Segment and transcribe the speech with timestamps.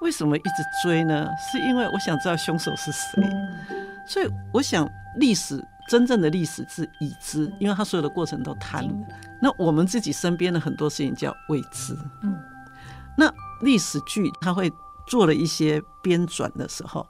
[0.00, 1.28] 为什么一直追呢？
[1.38, 3.22] 是因为我想知道凶手是谁。
[4.06, 4.88] 所以我想，
[5.18, 8.84] 历史真正的历史是已知，因为他所有的过程都谈。
[9.42, 11.96] 那我们自己身边的很多事情叫未知。
[12.22, 12.38] 嗯，
[13.16, 13.32] 那
[13.62, 14.72] 历史剧他会
[15.06, 17.06] 做了一些编转的时候，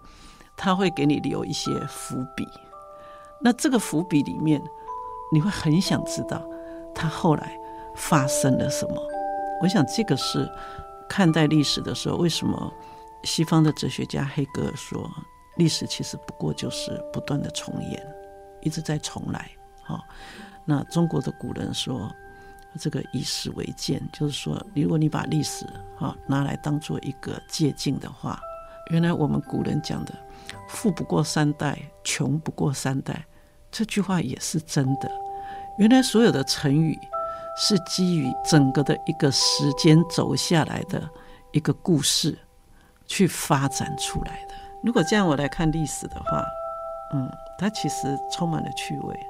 [0.56, 2.46] 他会给你留一些伏笔。
[3.40, 4.60] 那这个伏笔里面，
[5.32, 6.42] 你会很想知道
[6.94, 7.56] 他后来
[7.94, 8.94] 发生了什么。
[9.62, 10.50] 我想这个是。
[11.10, 12.72] 看待历史的时候，为什么
[13.24, 15.10] 西方的哲学家黑格尔说，
[15.56, 18.14] 历史其实不过就是不断的重演，
[18.62, 19.50] 一直在重来。
[19.82, 20.04] 好，
[20.64, 22.08] 那中国的古人说，
[22.78, 25.66] 这个以史为鉴，就是说，如果你把历史
[25.98, 28.40] 啊拿来当做一个借镜的话，
[28.92, 30.14] 原来我们古人讲的
[30.70, 33.24] “富不过三代，穷不过三代”
[33.72, 35.10] 这句话也是真的。
[35.76, 36.96] 原来所有的成语。
[37.56, 41.08] 是基于整个的一个时间走下来的
[41.52, 42.38] 一个故事
[43.06, 44.54] 去发展出来的。
[44.82, 46.44] 如果这样我来看历史的话，
[47.12, 49.26] 嗯，它其实充满了趣味。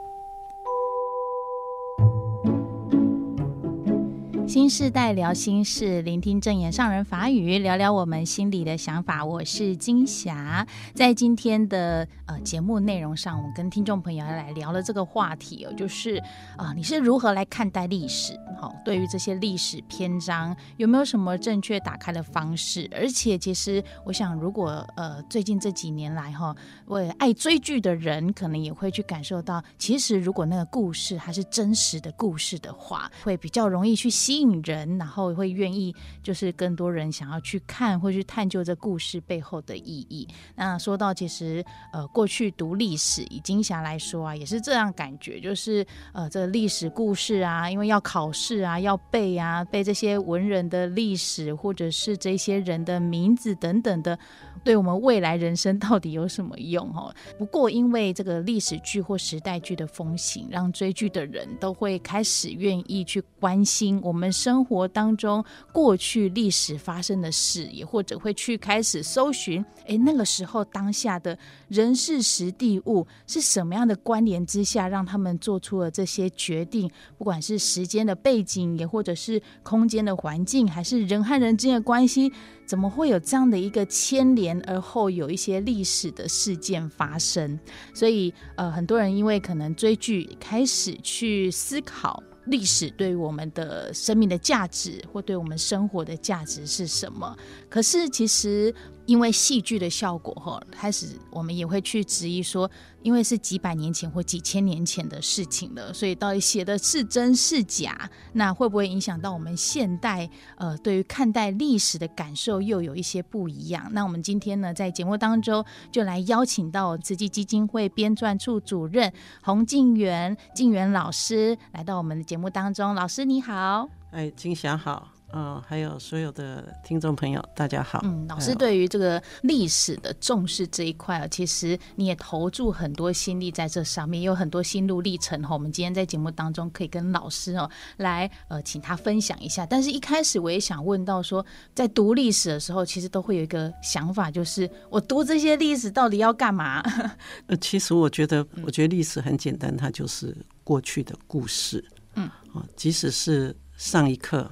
[4.51, 9.25] 新世代聊心事，聆听正言上人法语，聊聊我们心里的想法。
[9.25, 16.17] 我是金霞，在今天的呃节目内容上，我跟听众朋友来聊了这个话题哦，就是
[16.57, 18.33] 啊、呃，你是如何来看待历史？
[18.61, 22.91] 好，对于这些历史篇章，有没有什么正确打开的方式？
[22.93, 26.53] 而且，其实我想，如果呃最近这几年来哈，
[26.87, 34.40] 为爱追剧的人，可能也会去感受到，其实如果那个故事还是真实的故事的话，会比较容易去吸。
[34.41, 40.27] 吸引人，然后会愿意，就是更多人想要去看或去探究这故事背后的意义。
[40.57, 54.19] 那说到其实，呃，过去读历史，以金霞来说啊，也是这样感觉，就是呃，这历史故事啊，因为要考试啊，要背啊，背这些文人的历史，或者是这些人的名字等等的。
[54.63, 56.93] 对我们未来人生到底有什么用？
[56.93, 71.37] 哈， 不过因为这个历史剧或时代剧的风行，让追剧的人都会开始愿意去关心我们生活当中过去历史发生的事，也或者会去开始搜寻，哎，那个时候当下的
[71.69, 82.33] 人事时地物是什么样的关联之下，让他们做出了这些决定，不管是时间的背景，也或者是空间的环境，还是人和人之间的关系。
[82.67, 87.59] 怎么会有这样的一个牵连，而后有一些历史的事件发生？
[87.93, 97.37] 所以，呃，很多人因为可能追剧，开始去思考历史对于我们的生命的价值，或对我们生活的价值是什么。
[97.71, 98.75] 可是，其实。
[99.07, 102.71] 因为戏剧的效果，哈，开始我们也会去质疑说，
[103.03, 108.09] 因为是几百年前或几千年前的事情了，所以到底写的是真是假？
[108.35, 113.89] 那会不会影响到我们现代呃对于看待历史的感受又有一些不一样？
[113.91, 122.95] 那我们今天呢，在节目当中就来邀请到慈济基金会编撰处主任洪静原静原老师来到我们的节目当中。
[122.95, 125.20] 老师你好，哎，金霞好。
[125.33, 128.01] 嗯，还有所有的听众朋友，大家好。
[128.03, 135.55] 嗯，老师对于这个历史的重视这一块啊，其实你也投注很多心力在这上面，有很多心路历程哈。
[135.55, 139.65] 我们今天在节目当中可以跟老师哦来呃，请他分享一下。
[139.65, 146.83] 但是一开始我也想问到说，在读历史的时候，其实都会有一个想法，就是我读这些历史到底要干嘛？
[147.47, 151.85] 呃，其实我觉得，我觉得历史很简单，它就是过去的故事。
[152.15, 154.51] 嗯，啊，即使是上一刻。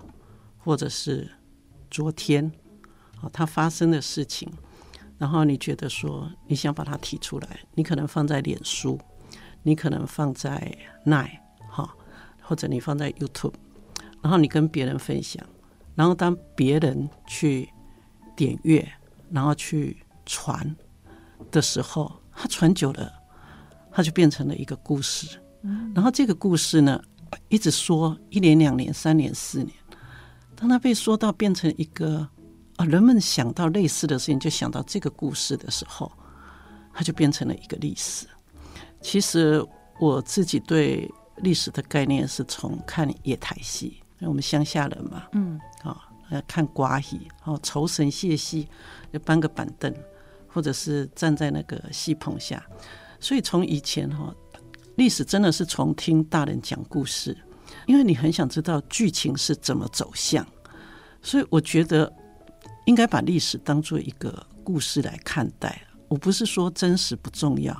[0.68, 1.26] 或者是
[1.90, 2.44] 昨天
[3.22, 4.46] 啊，它发生的事情，
[5.16, 9.00] 然后你觉得说你想把它提出来，你可能放在脸书，
[9.62, 11.38] 你可能放在 Line
[11.70, 11.96] 哈，
[12.42, 13.54] 或者你放在 YouTube，
[14.20, 15.42] 然后你跟别人分享，
[15.94, 17.66] 然后当别人去
[18.36, 18.86] 点阅，
[19.30, 19.96] 然后去
[20.26, 20.76] 传
[21.50, 23.10] 的时候，它传久了，
[23.90, 25.40] 它就变成了一个故事。
[25.94, 27.02] 然后这个故事呢，
[27.48, 29.72] 一直说一年、两年、三年、四年。
[30.58, 32.28] 当他被说到变成一个
[32.76, 36.10] 啊，人们想到类似的事情就想到这个故事的时候，
[36.92, 38.26] 它就变成了一个历史。
[39.00, 39.64] 其实
[40.00, 46.10] 我自己对历史的概念是从看野台戏，因为我们乡下人嘛，嗯，啊，
[46.48, 48.66] 看瓜戏，哦，酬神谢戏，
[49.12, 49.94] 就搬个板凳，
[50.48, 52.60] 或者是站在那个戏棚下。
[53.20, 54.34] 所以从以前哈，
[54.96, 57.36] 历史真的是从听大人讲故事。
[57.88, 60.46] 因为你很想知道剧情是怎么走向，
[61.22, 62.12] 所以我觉得
[62.84, 65.82] 应该把历史当做一个故事来看待。
[66.06, 67.74] 我不是说真实不重要，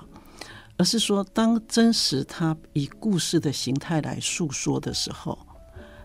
[0.79, 5.39] 而是说当真实它以故事的形态来诉说的时候，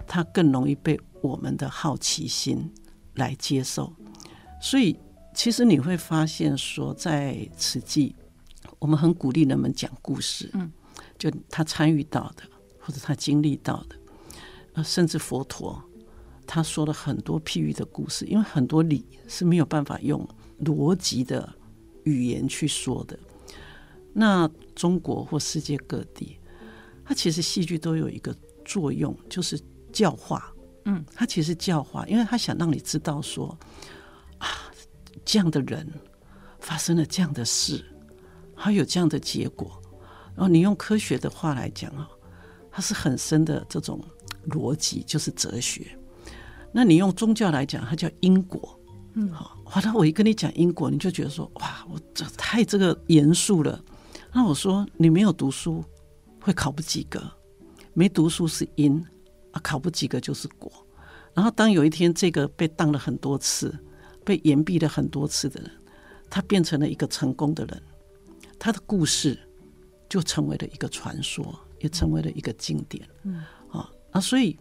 [0.06, 2.70] 它更容易被我们的好奇心
[3.16, 3.94] 来接受。
[4.62, 5.00] 所以
[5.34, 8.14] 其实你会发现说，在慈济，
[8.80, 10.70] 我们很鼓励人们讲故事，嗯，
[11.18, 12.44] 就他参与到的
[12.86, 13.96] 或者他经历到的，
[14.74, 15.82] 呃，甚至佛陀
[16.46, 20.28] 他说了很多譬喻的故事，因为很多理是没有办法用
[20.66, 21.52] 逻辑的
[22.04, 23.18] 语言去说的。
[24.12, 26.38] 那中国或世界各地，
[27.06, 28.36] 它其实戏剧都有一个
[28.66, 29.60] 作用，就是
[29.92, 30.54] 教化。
[30.86, 33.58] 嗯，它其实教化，因为他想让你知道说
[34.38, 34.48] 啊，
[35.24, 35.90] 这样的人
[36.60, 37.84] 发生了这样的事，
[38.54, 39.82] 还有这样的结果。
[40.36, 42.10] 然后你用科学的话来讲啊，
[42.76, 44.04] 它是很深的这种
[44.48, 45.96] 逻辑，就是哲学。
[46.72, 48.80] 那你用宗教来讲，它叫因果。
[49.14, 53.80] 嗯，好，好了，我一跟你讲因果，你就觉得说哇，我这太这个严肃了。
[54.32, 55.86] 那我说，你没有读书
[56.42, 57.22] 会考不及格，
[57.94, 59.00] 没读书是因
[59.52, 60.72] 啊，考不及格就是果。
[61.36, 63.72] 然后当有一天这个被当了很多次、
[64.26, 65.72] 被延毕了很多次的人，
[66.28, 67.84] 他变成了一个成功的人，
[68.58, 69.38] 他的故事
[70.10, 73.08] 就成为了一个传说，也成为了一个经典。
[73.24, 74.58] 嗯，啊，啊所以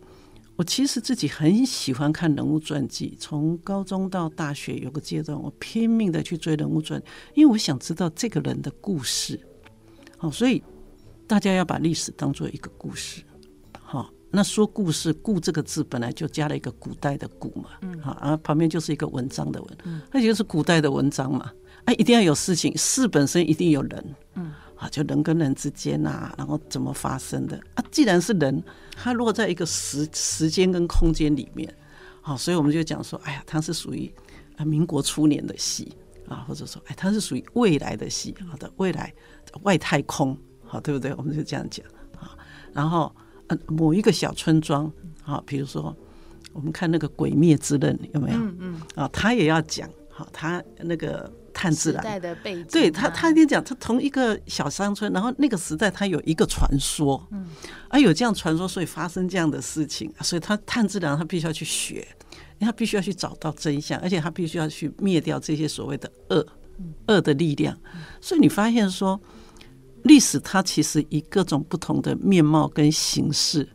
[0.57, 7.03] 我其实自己很喜欢看人物传记，从高中到大学有个阶段，我拼命的去追人物传，
[7.35, 9.41] 因为我想知道这个人的故事。
[10.19, 10.63] 好，所以
[11.27, 13.23] 大家要把历史当做一个故事。
[13.73, 21.51] 好，那说故事“故”这个字本来就加了一个古代的“古”嘛，嗯，好，啊旁边就是一个文章的“文”，嗯，那就是古代的文章嘛。
[21.85, 27.84] 啊，一定要有事情，事本身一定有人，嗯，啊，就人跟人之间啊，然后怎么发生的啊？
[27.93, 28.61] 既然是人，
[28.96, 31.73] 他如果在一个时时间跟空间里面，
[32.20, 34.12] 好，所以我们就讲说，哎呀，它是属于
[34.56, 35.96] 啊民国初年的戏
[36.26, 39.14] 啊，或者说，哎，它是属于未来的戏，好的，未来。
[39.64, 40.34] 外太空，
[40.64, 41.14] 好，对不对？
[41.14, 41.87] 我们就这样讲
[42.19, 42.34] 啊。
[42.73, 43.14] 然后，
[43.49, 44.90] 呃，某一个小村庄，
[45.26, 45.94] 啊，比如说，
[46.55, 48.38] 我们看那个《鬼灭之刃》，有没有？
[48.38, 48.82] 嗯嗯。
[48.94, 57.47] 啊，他也要讲，好，他那个炭治郎的背景，对他，他跟你讲，他同一个小山村，然后那个时代他有一个传说，嗯，
[57.89, 62.07] 啊，有这样传说，所以发生这样的事情，所以他炭治郎他必须要去学，
[62.61, 66.47] 他必须要去找到真相，而且他必须要去灭掉这些所谓的恶，
[67.07, 67.79] 恶的力量。
[68.21, 69.21] 所以你发现说。
[70.05, 73.69] 历史它其实以各种不同的面貌跟形式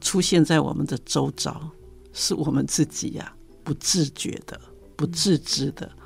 [0.00, 1.70] 出现在我们的周遭，
[2.12, 4.60] 是我们自己呀、啊、不自觉的、
[4.96, 5.88] 不自知的。
[5.96, 6.03] 好，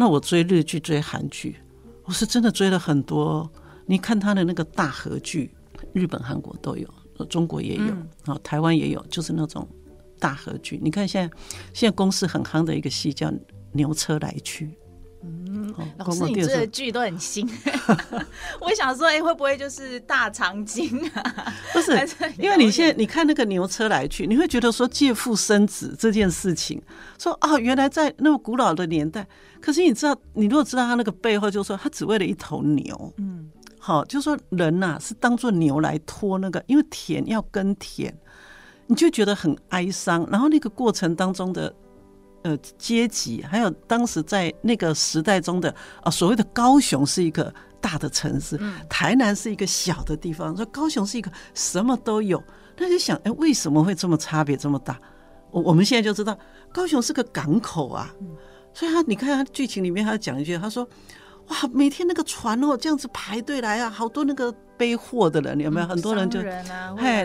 [0.00, 1.56] 那我追日剧、追韩剧，
[2.04, 3.50] 我是真的追了很多。
[3.84, 5.52] 你看他的那个大合剧，
[5.92, 6.88] 日本、韩国都有，
[7.28, 7.92] 中国也有，
[8.32, 9.66] 啊，台湾也有，就是那种
[10.20, 10.78] 大合剧。
[10.80, 11.36] 你看现在
[11.74, 13.26] 现在公司很夯的一个戏叫
[13.72, 14.66] 《牛车来去》。
[15.20, 17.48] 嗯，老师，你这个剧都很新。
[18.60, 21.52] 我想说，哎、欸，会不会就是大长今啊？
[21.74, 21.92] 不是，
[22.38, 26.80] 因为你现在你看那个牛车来去，你会觉得说借腹生子这件事情，
[27.18, 29.26] 说啊、哦，原来在那么古老的年代。
[29.60, 33.12] 可是你知道，你如果知道他那个背后，就是说他只为了一头牛。
[33.16, 33.50] 嗯，
[33.80, 38.16] 好，就是说人呐、啊、是当做牛来拖那个，因为田要耕田，
[38.86, 40.24] 你就觉得很哀伤。
[40.30, 41.74] 然后那个过程当中的。
[42.42, 48.58] 呃，阶级还有当时在那个时代中的啊，所谓的高雄是一个大的城市，
[48.88, 52.42] 台南是一个小的地方，说高雄是一个什么都有，
[52.76, 54.98] 那就想，哎，为什么会这么差别这么大？
[55.50, 56.38] 我我们现在就知道，
[56.72, 58.14] 高雄是个港口啊，
[58.72, 60.88] 所以他你看他剧情里面他讲一句，他说。
[61.48, 65.86] 哇，每天那个船哦，这样子排队来啊，好多那个背货的人，有没有？
[65.86, 66.62] 很多人就，人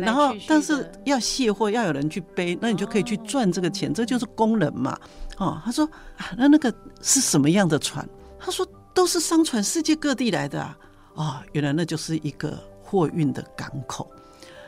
[0.01, 4.98] 然后但是要卸货，要有人去背，那你就可以去赚这个钱，这就是工人嘛。
[5.38, 8.08] 哦，他说啊，那那个是什么样的船？
[8.39, 10.77] 他说都是商船，世界各地来的啊。
[11.15, 14.10] 哦，原来那就是一个货运的港口。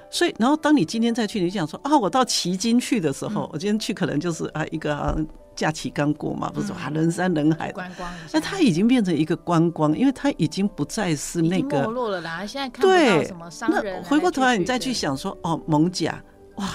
[0.09, 5.17] 所以，然后当你今天再去，你想说啊，我到旗津去的时候，我今天去可能就是啊一个。
[5.55, 8.11] 假期刚过嘛，不是说啊，人山人海，观光。
[8.33, 12.45] 那它已经变成一个观光，因为它已经不再是那个没落了啦。
[12.45, 14.01] 现在看不到什么商人。
[14.03, 16.13] 那回过头来，你再去想说，哦，艋舺，
[16.57, 16.67] 哇，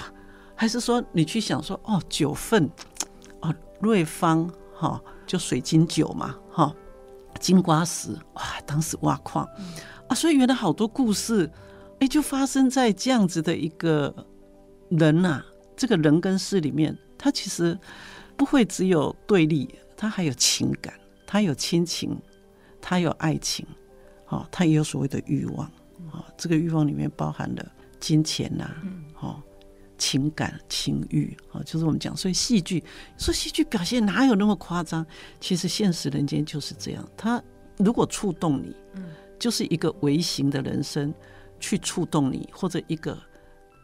[0.55, 2.71] 还是说你去想说，哦，九份，
[3.41, 6.77] 哦，瑞芳，哈、哦，就水晶酒嘛，哈、哦，
[7.39, 9.65] 金瓜石，哇，当时挖矿、嗯、
[10.09, 11.51] 啊，所以原来好多故事，
[11.99, 14.15] 哎，就发生在这样子的一个
[14.89, 15.47] 人呐、啊，
[15.77, 17.79] 这个人跟事里面，他其实。
[18.41, 20.95] 不会只有对立，他还有情感，
[21.27, 22.19] 他有亲情，
[22.81, 23.67] 他有爱情，
[24.29, 25.71] 哦，他也有所谓的欲望，
[26.11, 28.71] 哦，这个欲望里面包含了金钱呐，
[29.21, 29.43] 哦，
[29.99, 32.83] 情感、情欲，哦，就是我们讲，所以戏剧
[33.19, 35.05] 说戏剧表现哪有那么夸张？
[35.39, 37.43] 其实现实人间就是这样，他
[37.77, 38.75] 如果触动你，
[39.39, 41.13] 就是一个微型的人生
[41.59, 43.19] 去触动你，或者一个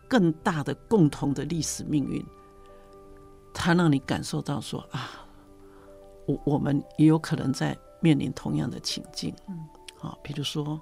[0.09, 2.25] 更大的共同的历史命运。
[3.59, 5.11] 他让你感受到说啊，
[6.27, 9.35] 我我们也有可能在面临同样的情境。
[9.49, 9.65] 嗯，
[9.99, 10.79] 好，比如说，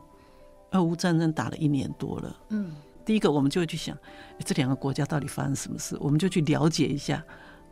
[0.72, 2.36] 俄乌战争打了一年多了。
[2.48, 3.96] 嗯，第一个我们就会去想，
[4.44, 5.96] 这两个国家到底发生什么事？
[6.00, 7.24] 我们就去了解一下，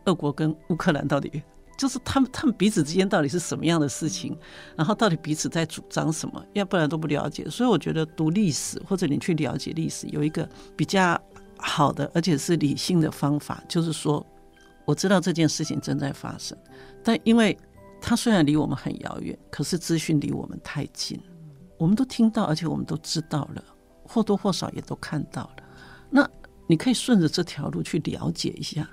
[0.05, 1.43] 俄国跟乌克兰到底。
[1.79, 4.39] 就是他们，他们彼此之间到底是什么样的事情，
[4.77, 7.49] 然后到底彼此在主张什么，要不然都不了解。
[7.51, 11.21] 所以我觉得读历史或者你去了解历史，有一个比较
[11.57, 14.25] 好的而且是理性的方法，就是说，
[14.85, 16.57] 我知道这件事情正在发生，
[17.05, 17.57] 但因为
[18.01, 21.21] 它虽然离我们很遥远，可是资讯离我们太近，
[21.79, 23.65] 我们都听到，而且我们都知道了，
[24.05, 25.57] 或多或少也都看到了。
[26.11, 26.29] 那
[26.67, 28.89] 你可以顺着这条路去了解一下。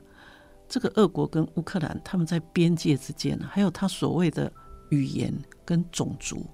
[0.67, 4.51] 这个俄国跟乌克兰，他们在边界之间，还有他所谓的
[4.91, 5.33] 语言
[5.65, 6.45] 跟种族，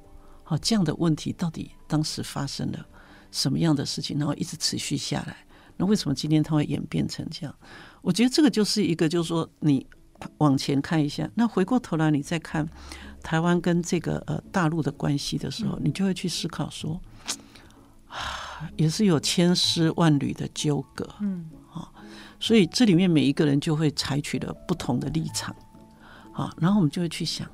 [0.43, 2.85] 好这样的问题，到底当时发生了
[3.31, 5.35] 什么样的事情，然后一直持续下来？
[5.75, 7.53] 那为什么今天它会演变成这样？
[8.05, 9.83] 我觉得这个就是一个，就是说你
[10.37, 12.63] 往前看一下，那回过头来你再看
[13.23, 17.01] 台湾跟这个呃大陆的关系的时候，你就会去思考说，
[18.07, 21.89] 啊，也是有千丝万缕的纠葛，嗯啊。
[22.39, 25.55] 所以这里面每一个人就会采取了不同的立场，
[26.31, 27.49] 啊，然后我们就会去想，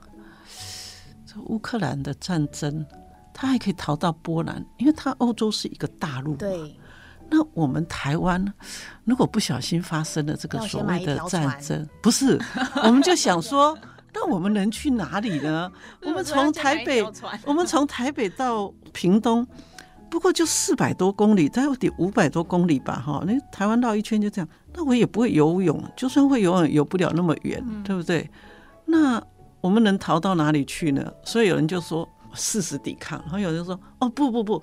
[1.25, 2.85] 这乌克兰的战争，
[3.33, 6.35] 他还可以逃到波兰，因为他欧洲是一个大陆。
[6.35, 6.75] 对。
[7.31, 8.53] 那我们台湾
[9.05, 12.37] 如果不小心发生了这个所谓的战争，不是，
[12.83, 13.75] 我们就想说，
[14.13, 15.71] 那我们能去哪里呢？
[16.03, 17.01] 我们从台北，
[17.45, 19.47] 我们从台北到屏东。
[20.09, 23.23] 不过就四百多公里，大概得五百多公里吧，哈。
[23.25, 28.29] 那台湾绕一圈就这样，那我也不会游泳，就算会游泳，游不了那么远，嗯、对不对？
[28.83, 29.23] 那
[29.61, 31.09] 我们能逃到哪里去呢？
[31.23, 34.61] 所以有人就说誓死抵抗，然后有人说哦不不不，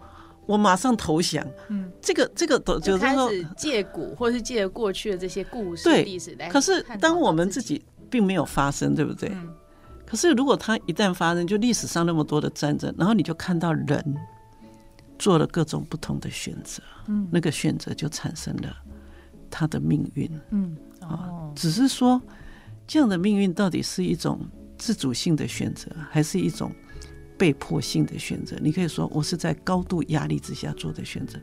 [0.48, 1.46] 我马上投降。
[1.68, 6.48] 嗯，这个这个都就是说借古或是借过去的这些故事对历史来。
[6.48, 9.28] 可是当我们自己并没有发生，对不对？
[9.28, 9.54] 嗯、
[10.04, 14.16] 可是如果它一旦发生，就历史上那么多的战争，然后你就看到人。
[15.20, 18.72] 做了各种不同的选择，嗯，那个选择就产生了
[19.50, 22.22] 他的命运，嗯，哦，只是说
[22.86, 24.38] 这样的命运到底是一种
[24.78, 26.70] 自主性的选择，还是一种
[27.38, 28.56] 被迫性的选择？
[28.60, 31.38] 你可以说我是在高度压力之下做的选择，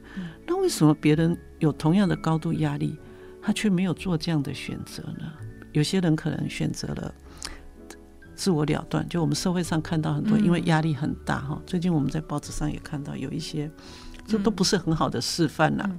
[0.45, 2.99] 那为什么别人有同样的高度压力，
[3.41, 5.31] 他却没有做这样的选择呢？
[5.71, 7.13] 有些人可能选择了。
[8.37, 11.61] 自我了断，就我们社会上看到很多，因为压力很大哈。
[11.65, 13.71] 最近我们在报纸上也看到有一些，
[14.27, 15.89] 这都不是很好的示范呐。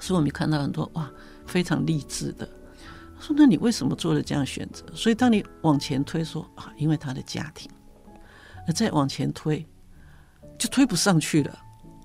[0.00, 1.10] 所以我们看到很多哇，
[1.44, 2.48] 非常励志的。
[3.18, 4.84] 说那你为什么做了这样选择？
[4.94, 7.68] 所以当你往前推说啊，因为他的家庭，
[8.66, 9.64] 那再往前推，
[10.58, 11.58] 就推不上去了。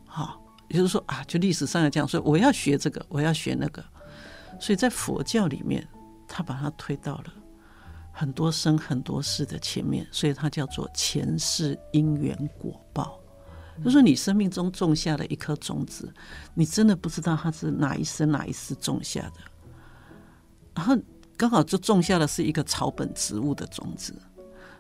[0.05, 3.83] 好，也就是说啊，就历史上来讲，所以我要学这个，我要学那个。
[4.59, 5.87] 所以在佛教里面，
[6.27, 7.33] 他把它推到了。
[8.13, 13.17] 很多生很多世的前面，所以它叫做前世因缘果报。
[13.83, 16.13] 就说，你生命中种下的一颗种子，
[16.53, 19.39] 你真的不知道它是哪一生哪一世种下的，
[20.75, 20.95] 然后
[21.37, 24.13] 刚好就种下的是一个草本植物的种子，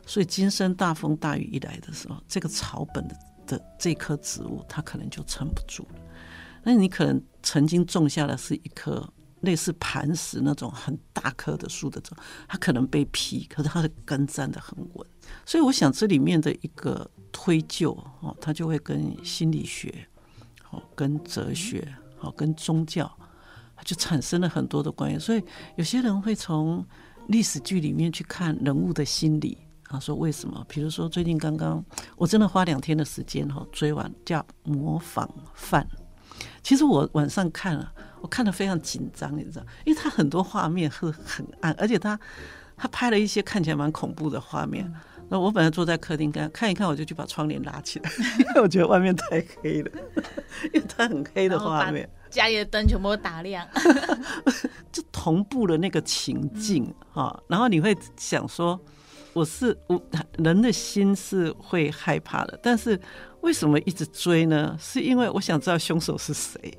[0.05, 3.15] 所以今生大风大雨一来的时候，这个草本的
[3.47, 5.99] 的这棵植物它可能就撑不住了。
[6.63, 9.07] 那你可能曾经种下的是一颗。
[9.41, 12.15] 类似磐石那种很大棵的树的种，
[12.47, 15.07] 它可能被劈，可是它的根站得很稳。
[15.47, 20.07] 所以我想这里面的一个推究哦，它就会跟心理学、
[20.69, 23.11] 哦跟哲学、哦跟宗教，
[23.75, 25.17] 它就产生了很多的关系。
[25.17, 25.43] 所以
[25.75, 26.85] 有些人会从
[27.25, 29.57] 历史剧里面去看人物的心理
[29.91, 30.65] 啊，说为什么？
[30.69, 31.83] 比如说最近刚刚
[32.15, 35.83] 我真的花两天的时间哈追完叫《模仿犯》，
[36.63, 37.91] 其实我晚上看了。
[38.21, 42.19] 我看得非常紧张，你知道，因为他很多画面是很暗，而且他
[42.77, 44.93] 他拍了一些看起来蛮恐怖的画面。
[45.27, 49.91] 那我本来坐在客厅看看一看，我就去把窗帘拉起来， 因为我觉得外面太黑了，
[50.71, 53.67] 因为它很黑的画面，家里的灯全部都打亮，
[54.93, 57.41] 就同步了那个情境哈。
[57.47, 58.79] 然后你会想说，
[59.33, 60.01] 我是我
[60.37, 62.99] 人的心是会害怕的，但是
[63.41, 64.75] 为什么一直追呢？
[64.79, 66.77] 是因为我想知道凶手是谁。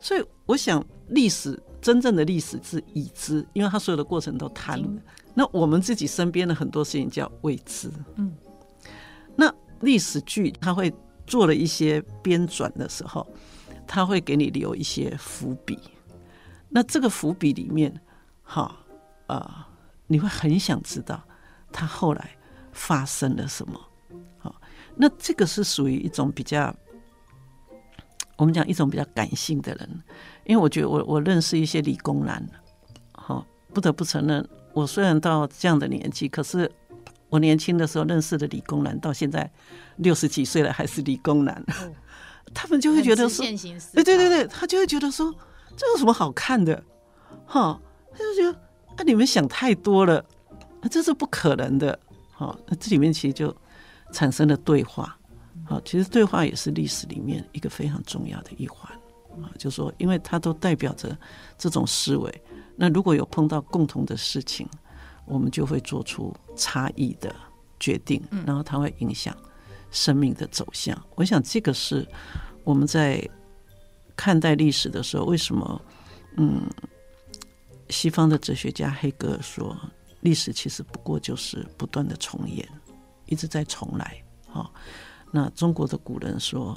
[0.00, 4.88] 所以我想，历史真正的历史是已知，因为他所有的过程都谈了。
[5.34, 7.90] 那我们自己身边的很多事情叫未知。
[8.16, 8.34] 嗯，
[9.36, 10.92] 那历史剧他会
[11.26, 13.26] 做了一些编转的时候，
[13.86, 15.78] 他会给你留一些伏笔。
[16.68, 17.98] 那这个伏笔里面，
[18.42, 18.76] 哈
[19.26, 19.68] 啊，
[20.06, 21.22] 你会很想知道
[21.74, 22.30] 他后来
[22.72, 23.78] 发生了什么。
[24.38, 24.54] 好，
[24.94, 26.72] 那这个是属于一种比较。
[28.36, 30.02] 我们讲一种比较感性的人，
[30.44, 32.44] 因为我觉得我我认识一些理工男，
[33.12, 36.68] 好，不得不承认，我虽然到这样的年纪，可是
[37.28, 39.48] 我年轻的时候认识的理工男，到现在
[39.98, 41.94] 六十几岁了还是理工男，哦、
[42.52, 43.44] 他们就会觉得说，
[43.92, 45.32] 对对对对，他就会觉得说，
[45.76, 46.82] 这有什么好看的？
[47.46, 48.52] 哈，他就觉得
[48.96, 50.24] 啊，你们想太多了，
[50.88, 51.98] 这是不可能的。
[52.32, 53.54] 好，那这里面其实就
[54.12, 55.16] 产生了对话。
[55.64, 58.92] 好，其实对话也是历史里面一个非常重要的一环
[59.42, 61.16] 啊，就是说，因为它都代表着
[61.56, 62.42] 这种思维。
[62.76, 64.68] 那如果有碰到共同的事情，
[65.24, 67.34] 我们就会做出差异的
[67.78, 69.34] 决定，然后它会影响
[69.90, 71.00] 生命的走向。
[71.14, 72.06] 我想这个是
[72.64, 73.26] 我们在
[74.16, 75.80] 看待历史的时候，为什么
[76.36, 76.62] 嗯，
[77.88, 79.74] 西方的哲学家黑格尔说，
[80.24, 82.68] 历史其实不过就是不断的重演，
[83.26, 84.20] 一直在重来。
[84.48, 84.68] 哈，
[85.30, 86.76] 那中国的古人说，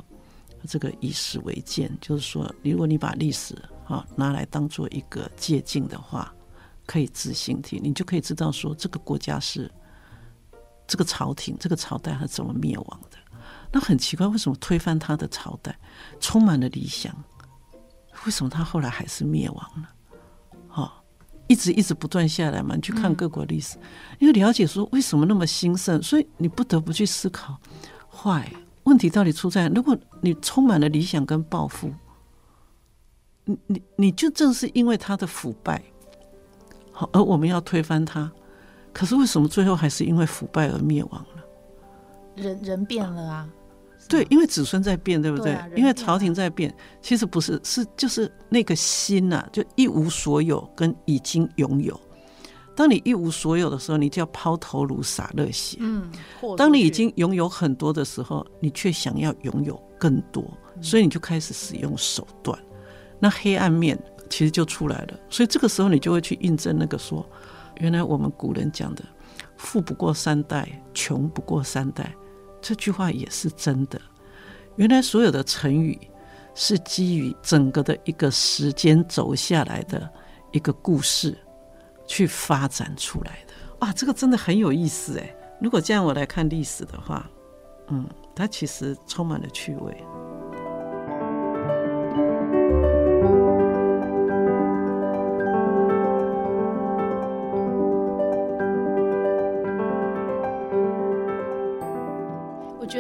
[0.68, 3.54] 这个以史为鉴，就是说，如果你把历史
[3.88, 6.32] 啊拿来当做一个借镜的话。
[6.90, 9.70] 可以自行体，你就可以知道说这个国家是
[10.88, 13.18] 这个朝廷、这个朝代是怎么灭亡的。
[13.74, 15.78] 那很奇怪，为什么推翻他的朝代
[16.22, 17.14] 充满了理想，
[18.26, 19.90] 为什么他后来还是灭亡了？
[21.48, 22.76] 哦，一直一直不断下来嘛。
[22.76, 23.78] 你去看各国历史，
[24.20, 27.58] 因为了解说为什么那么兴盛，所以你不得不去思考，
[28.10, 28.52] 坏
[28.84, 31.92] 问题到底出在，如果你充满了理想跟抱负，
[33.46, 35.82] 你你你就正是因为他的腐败。
[36.92, 38.32] 好，而我们要推翻他，
[38.94, 41.44] 可是为什么最后还是因为腐败而灭亡了？
[42.36, 43.50] 人人变了啊！
[44.08, 45.46] 对，因为子孙在变，对不对？
[45.46, 52.00] 对啊，因为朝廷在变，其实不是，是就是那个心呐、啊，就一无所有跟已经拥有。
[52.76, 55.78] 当你一无所有的时候，你就要抛头颅洒热血。
[55.80, 56.10] 嗯，
[56.56, 60.44] 当你已经拥有很多的时候，你却想要拥有更多，
[60.82, 62.58] 所以你就开始使用手段。
[63.20, 63.98] 那黑暗面。
[64.30, 67.26] 其实就出来了，所以这个时候你就会去印证那个说，
[67.78, 69.02] 原来我们古人讲的
[69.56, 72.14] “富不过三代，穷不过三代”
[72.68, 73.98] 这句话也是真的。
[74.76, 75.98] 原来所有的成语
[76.54, 80.12] 是基于整个的一个时间走下来的
[80.52, 81.38] 一个故事
[82.06, 83.54] 去发展出来的。
[83.80, 85.34] 哇，这个真的很有意思哎！
[85.62, 87.26] 如果这样我来看历史的话，
[87.88, 90.04] 嗯，它其实充满了趣味。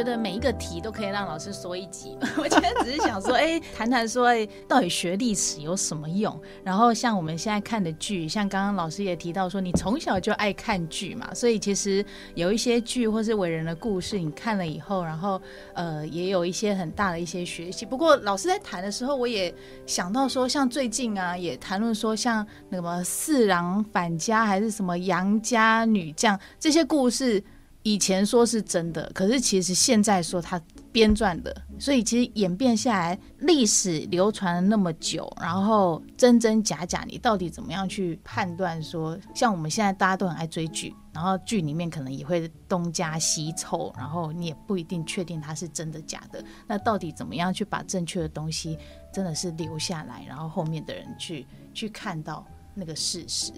[0.07, 2.17] 得每一个题都可以让老师说一集。
[2.37, 6.39] 我今天只是想说，哎，谈谈说，哎，到底学历史有什么用？
[6.63, 12.03] 然后像我们现在看的剧，像刚刚老师也提到说，你从小就爱看剧嘛，所以其实
[12.35, 15.41] 有一些剧或是伟人的故事，你看了以后，然后
[15.73, 17.85] 呃，也有一些很大的一些学习。
[17.85, 19.53] 不过老师在谈的时候，我也
[19.85, 27.43] 想到说，像最近啊，也谈论说，像那什么四郎返家，还是什么杨家女将这些故事。
[27.87, 38.83] 以前说是真的，可是其实现在说他编撰的，所以其实演变下来，历史流传了那么久，然后真真假假，你到底怎么样去判断？
[38.83, 46.43] 说像我们现在大家都很爱追剧，然后剧里面可能也会东加西凑，然后你也不一定确定它是真的假的。
[46.67, 48.77] 那到底怎么样去把正确的东西
[49.13, 52.45] 真的是留下来，然后后面的人去去看到
[52.75, 53.53] 那个事实？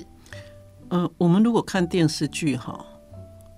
[0.91, 2.85] 嗯、我们如果看电视剧哈。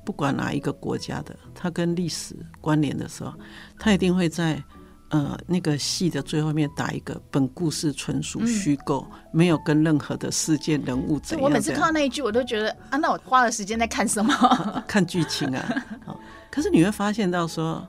[0.03, 3.33] 不管哪一个国家的，它跟历史关联的时候，
[3.77, 4.61] 它一定会在
[5.09, 14.33] 呃那个戏的最后面打一个“本故事纯属虚构，嗯、没有跟任何的事件人物怎样。”我每次看到那一句，我都觉得啊，那我花了时间在看什么？
[14.87, 15.85] 看剧情啊。
[16.49, 17.87] 可是你会发现到说，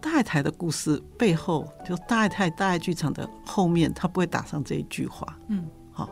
[0.00, 5.36] 大爱台的故事背后，就大爱台大爱剧场的后面，他不会打上这一句话。
[5.48, 6.10] 嗯，好，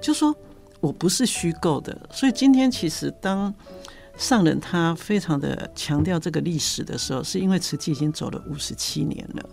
[0.00, 0.34] 就说
[0.80, 2.08] 我不是虚构的。
[2.12, 3.52] 所以今天其实当。
[4.16, 9.48] 上人他非常的强调这个历史的时候，是因为慈济已经走了五十七年了，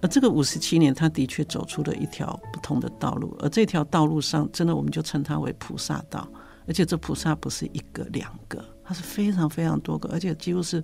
[0.00, 6.26] 而这个五十七年，他的确走出了一条不同的道路，而这条道路上，真的我们就称它为菩萨道，
[6.66, 10.82] 而且这菩萨不是一个两个，它是非常非常多个，而且几乎是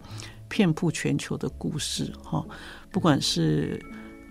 [0.48, 2.44] 遍布全球的故事哈，
[2.90, 3.80] 不管是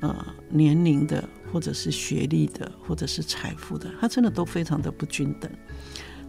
[0.01, 5.49] 呃年龄的，或者是学历的，或者是财富的，它真的都非常的不均等。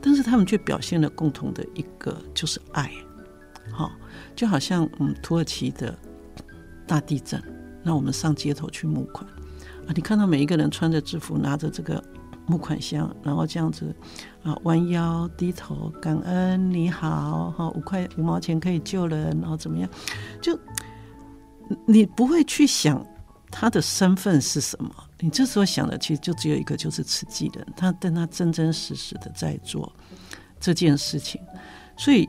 [0.00, 2.90] 但是他们却表现了共同的一个，就是爱，
[3.70, 3.90] 好，
[4.34, 5.96] 就好像嗯，土耳其的
[6.86, 7.42] 大地震，
[7.82, 9.28] 那我们上街头去募款
[9.86, 12.02] 啊，你看到每一个人穿着制服，拿着这个
[12.46, 13.94] 募款箱，然后这样子
[14.42, 19.90] 啊，弯腰低头感恩，你好，哈，五块五毛钱可以救人，然后怎么样？
[20.40, 20.56] 就
[21.84, 23.04] 你不会去想
[23.50, 24.94] 他的身份是什么。
[25.20, 29.90] 你这时候想的其实就只有一个，就是慈济的，他但他真真实实的在做
[30.60, 31.40] 这件事情，
[31.96, 32.28] 所以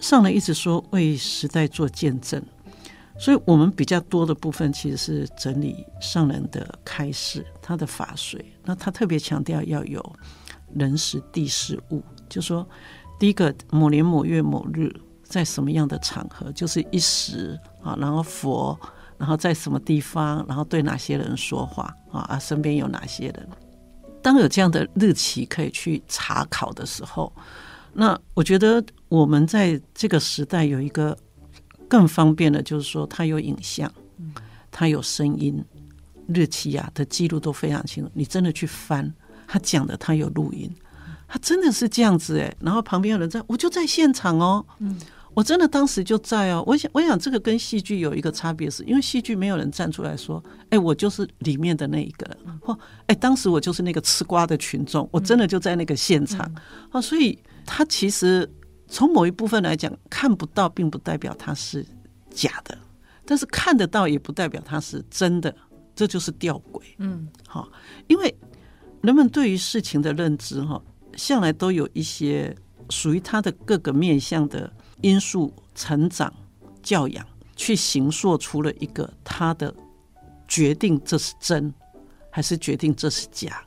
[0.00, 2.42] 上人一直说为时代做见证，
[3.18, 8.38] 所以我们比较多的部分其实是整理上人的开示，他的法髓。
[8.64, 10.16] 那他特别强调要有
[10.74, 12.68] 人时地事物，就说
[13.18, 18.78] 第一个某年某月某日在什么样的场合，就是一时啊，然后佛，
[19.18, 23.48] 然后在什么地方，然后对哪些人说话啊啊，身边有哪些人。
[24.22, 27.32] 当有这样的日期可以去查考的时候，
[27.92, 31.16] 那我觉得我们在这个时代有一个
[31.88, 33.92] 更方便的，就是说它有影像，
[34.70, 35.62] 它有声音，
[36.26, 38.10] 日期啊的记录都非常清楚。
[38.14, 39.12] 你真的去翻
[39.46, 40.74] 他讲的，他有录音，
[41.28, 42.52] 他真的是这样子哎。
[42.60, 44.64] 然后旁边有人在，我就在现场哦。
[45.34, 56.48] 我真的当时就在哦，我想，我想这个跟戏剧有一个差别，是因为戏剧没有人站出来说，哎，我就是里面的那一个人，或哎，当时我就是那个吃瓜的群众，我真的就在那个现场。
[56.90, 58.48] 啊，所以他其实
[58.86, 61.84] 从某一部分来讲，看不到并不代表他是
[62.30, 62.78] 假的，
[63.24, 65.54] 但是看得到也不代表他是真的，
[65.96, 66.80] 这就是吊诡。
[66.98, 67.68] 嗯，好，
[68.06, 68.32] 因为
[69.02, 70.80] 人们对于事情的认知哈，
[71.16, 72.56] 向来都有一些
[72.88, 74.72] 属于他的各个面向的。
[75.04, 76.32] 因素成长、
[76.82, 79.72] 教养，去形塑出了一个他的
[80.48, 81.70] 决定，这是真
[82.30, 83.62] 还是决定这是假？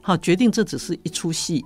[0.00, 1.64] 好，决定这只是一出戏，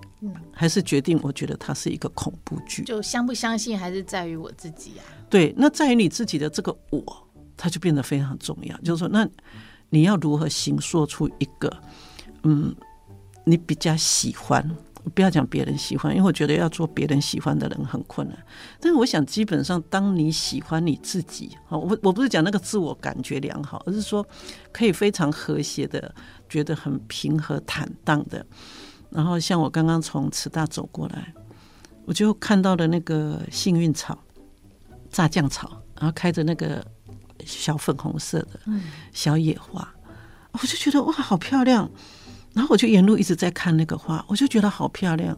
[0.50, 2.82] 还是决定我觉得它是一个恐怖剧？
[2.84, 5.04] 就相不相信，还是在于我自己啊？
[5.28, 8.74] 对，那在于你自己的这个我，它就变得非常重要。
[8.78, 9.28] 就是说，那
[9.90, 11.70] 你要如何形塑出一个，
[12.44, 12.74] 嗯，
[13.44, 14.74] 你比较喜欢？
[15.14, 18.38] 不要讲别人喜欢，因为我觉得要做别人喜欢的人很困难。
[18.80, 24.24] 但是我想，基本上当你喜欢你自己，我我不是讲那个自我感觉良好，而是说
[24.70, 26.14] 可以非常和谐的，
[26.48, 28.46] 觉得很平和坦荡的。
[29.10, 31.34] 然后像我刚刚从慈大走过来，
[32.04, 34.16] 我就看到了那个幸运草、
[35.10, 36.86] 炸酱草，然后开着那个
[37.44, 38.60] 小粉红色的
[39.12, 39.92] 小野花，
[40.52, 41.90] 我就觉得哇，好漂亮。
[42.54, 45.36] 然后我就沿路一直在看那个花，我就觉得好漂亮。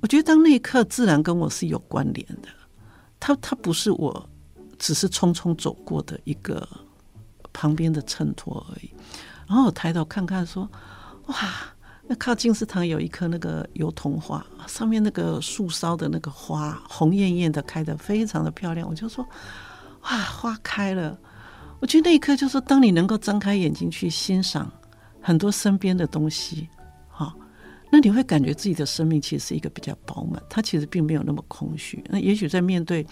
[0.00, 2.48] 我觉得当那一刻，自然跟我是有关联的。
[3.20, 4.28] 它它不是我
[4.78, 6.66] 只是匆匆走过的一个
[7.52, 8.90] 旁边的衬托而已。
[9.46, 10.68] 然后我抬头看看，说
[11.28, 11.36] ：“哇，
[12.06, 19.22] 那靠金石堂有一棵那个油桐花，上面那个树梢的那个花红艳艳的，开的非常的漂亮。”我就说
[20.02, 21.18] ：“哇，花开了！”
[21.78, 24.72] 我觉得那一刻就是当你能够张开眼睛去欣赏。
[25.20, 26.68] 很多身边的东西，
[27.08, 27.34] 哈，
[27.92, 32.02] 那你会感觉自己的生命其实是一个比较饱满，它其实并没有那么空虚。
[32.08, 33.06] 那也许在面对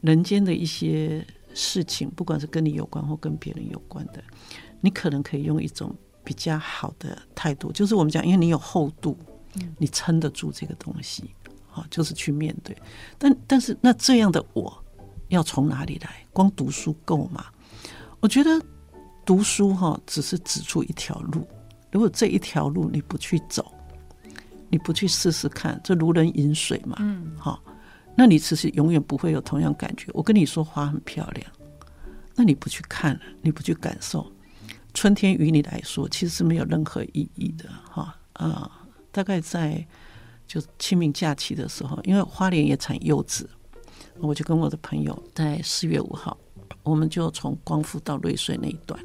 [0.00, 4.22] 人间的一些事情，不管是跟你有关或跟别人有关的，
[4.80, 9.18] 你可能可以用一种比较好的态度，就是我们讲，因为你有厚度，
[9.78, 11.34] 你撑得住这个东西，
[11.66, 12.76] 好，就是去面对。
[13.18, 14.84] 但但是那这样的我
[15.28, 16.24] 要从哪里来？
[16.32, 17.46] 光读书够吗？
[18.20, 18.62] 我觉得。
[19.28, 21.46] 读书哈，只是指出一条路。
[21.92, 23.70] 如果这一条路你不去走，
[24.70, 26.96] 你不去试试看，这如人饮水嘛。
[27.00, 27.62] 嗯，好，
[28.16, 30.06] 那你其实永远不会有同样感觉。
[30.14, 31.46] 我跟你说花很漂亮，
[32.34, 34.32] 那你不去看，你不去感受，
[34.94, 37.68] 春天于你来说其实是没有任何意义的。
[37.84, 38.80] 哈啊，
[39.12, 39.86] 大概在
[40.46, 43.46] 就清明假期的时候，因为花莲也产柚子，
[44.20, 46.34] 我就跟我的朋友在四月五号，
[46.82, 48.98] 我们就从光复到瑞穗那一段。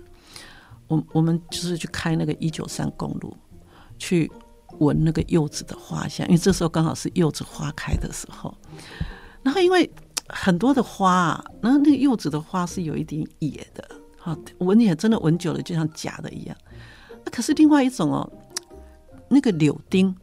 [0.94, 3.36] 我我们就是去开那个一九三公路，
[3.98, 4.32] 去
[4.80, 8.56] 闻那个柚子的花香，因为这时候刚好是柚子花开的时候。
[9.42, 9.90] 然后因为
[10.30, 13.84] 很多的花，然后那个柚子的花是有一点野的，
[14.18, 16.56] 哈，闻也真的闻久了就像假的一样。
[17.26, 18.32] 那可是另外一种哦，
[19.30, 20.16] 那个柳丁，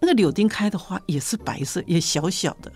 [0.00, 2.72] 那个柳丁开的花也是白色，也小小的。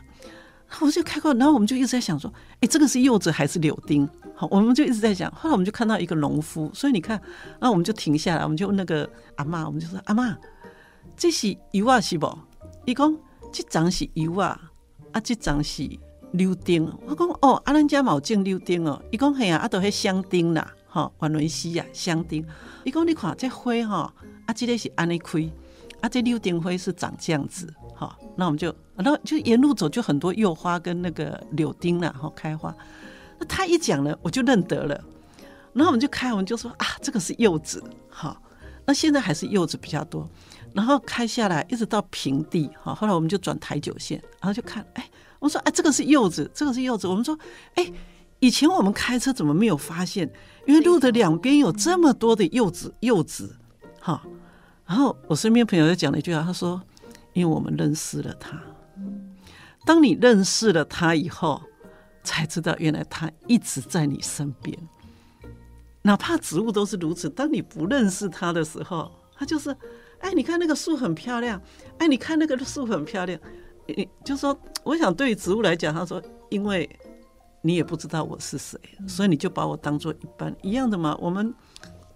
[0.81, 4.09] 我就开过，然后我们就一直在想说，哎，这个是柚子还是柳丁？
[4.39, 5.33] 好，我们就一直在讲。
[5.35, 7.19] 后来我们就看到一个农夫，所以你看，
[7.59, 10.37] 那我们就停下来，我们就问那个阿嬷，我们就说：“阿嬷，
[11.17, 12.39] 这是油啊是不？”
[12.85, 13.17] 伊讲
[13.51, 14.71] ：“这张是油啊，
[15.13, 15.89] 啊，这张是
[16.33, 22.47] 柳丁。”我讲：“哦，阿咱家冇种柳丁哦。”伊讲：“嘿啊，啊都迄香丁啦，哈，瓦伦西啊，香丁。”
[22.85, 24.13] 伊讲：“你看这花哈，
[24.45, 25.51] 啊，这个是安尼开，
[26.03, 32.75] 啊，这柳丁花是长这样子。”好，那我们就，那就沿路走，就很多柚花跟那个柳丁啦，哈开花。
[33.39, 35.01] 那他一讲呢，我就认得了。
[35.73, 37.83] 然后我们就开，我们就说啊，这个是柚子。
[38.09, 38.41] 好，
[38.87, 40.29] 那现在还是柚子比较多。
[40.73, 42.71] 然后开下来，一直到平地。
[42.83, 47.07] 好，后来我们就转台九线，然后就看，哎，我们说，哎，这个是柚子，这个是柚子。
[47.07, 47.39] 我们说，
[47.75, 47.93] 哎，
[48.41, 50.31] 以前我们开车怎么没有发现？
[50.67, 53.57] 因为路的两边有这么多的柚子，柚子。
[54.01, 54.23] 哈，
[54.87, 56.81] 然后我身边朋友就讲了一句话，他说，
[57.33, 58.59] 因为我们认识了他。
[59.85, 61.63] 当你认识了他以后，
[62.27, 64.77] 才知道原来他一直在你身边。
[66.03, 69.75] 哪怕植物都是如此，当你不认识他的时候，他就是，
[70.19, 71.61] 哎，你看那个树很漂亮，
[71.99, 73.41] 哎，你看那个树很漂亮，
[73.87, 76.89] 你就说，我想对于植物来讲，他说，因为
[77.63, 81.17] 你也不知道我是谁，所以你就把我当做一般一样的嘛。
[81.21, 81.55] 我们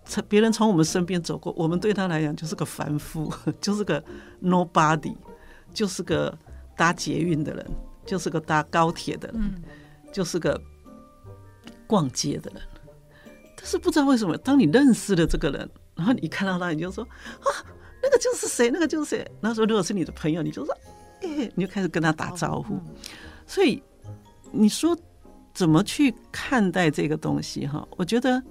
[0.04, 4.04] 从别人从我们身边走过，我们对他来讲就是个凡夫， 就是个
[4.42, 5.16] nobody，
[5.72, 6.36] 就是个。
[6.76, 7.66] 搭捷运的人，
[8.06, 9.62] 就是个搭高铁的人，嗯、
[10.12, 10.60] 就是个
[11.86, 12.62] 逛街的人。
[13.56, 17.48] 但是不知道为什么，当你认识了这个人，然后你看到他，你就说啊，
[18.02, 19.30] 那个就是谁，那个就是谁。
[19.40, 20.74] 那时候如果是你的朋友，你就说，
[21.22, 22.80] 哎、欸，你就开始跟他打招呼。
[23.46, 23.82] 所以
[24.50, 24.96] 你说
[25.52, 27.66] 怎么去看待这个东西？
[27.66, 28.42] 哈，我觉得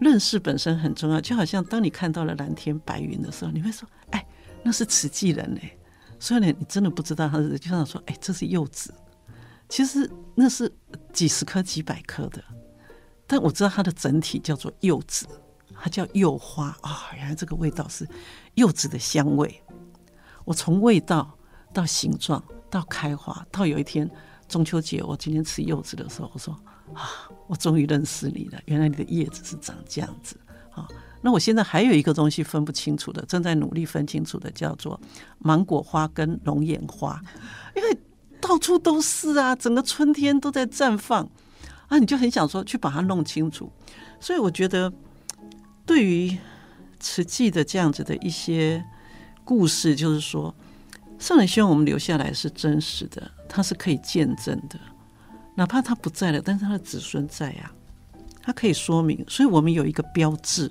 [0.00, 1.20] 认识本身很重要。
[1.20, 4.26] 就好像当你看到了蓝天白云的时候，你会说，哎，
[4.64, 5.78] 那是慈济人嘞。
[6.18, 8.92] 所以呢，你真的不知道他是就像说，哎，这是柚子，
[9.72, 10.70] 其实那是
[11.14, 12.44] 几十颗、几百颗的，
[13.26, 15.26] 但我知道它的整体叫做柚子，
[15.80, 18.06] 它叫柚花啊、原来这个味道是
[18.52, 19.62] 柚子的香味。
[20.44, 21.38] 我从味道
[21.72, 24.06] 到形状到开花，到有一天
[24.46, 26.52] 中秋节，我今天吃柚子的时候，我说
[26.92, 27.08] 啊，
[27.46, 30.38] 我终于认识你了，原来你的叶子是长这样子
[30.72, 30.86] 啊。
[31.22, 35.00] 那我现在还有一个东西分不清楚的，正在努力分清楚的，叫做
[35.38, 37.18] 芒果花跟龙眼花，
[37.74, 37.98] 因为
[38.42, 41.26] 到处都是啊，整个春天都在绽放
[41.86, 43.72] 啊，你就很想说去把它弄清楚。
[44.20, 44.92] 所以我觉得，
[45.86, 46.36] 对于
[47.00, 48.84] 慈济的这样子的一些
[49.44, 50.54] 故事，就是说，
[51.18, 54.78] 圣人希望我们留下来是真实的，它是可以见证的，
[55.54, 57.80] 哪怕他不在了，但是他的子孙在呀、啊。
[58.44, 60.68] 它可以说明，所以我们有一个标志。